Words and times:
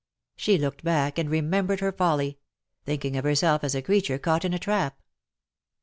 She 0.35 0.57
looked 0.57 0.83
back 0.83 1.19
and 1.19 1.29
remembered 1.29 1.79
her 1.79 1.91
folly— 1.91 2.39
thinking 2.87 3.15
of 3.17 3.23
herself 3.23 3.63
as 3.63 3.75
a 3.75 3.83
creature 3.83 4.17
caught 4.17 4.43
in 4.43 4.51
a 4.51 4.57
trap. 4.57 4.99